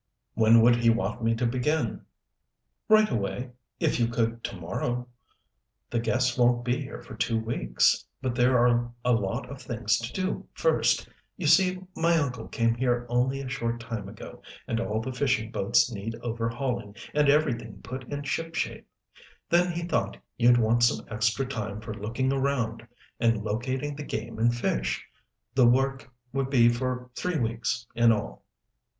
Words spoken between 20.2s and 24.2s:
you'd want some extra time for looking around and locating the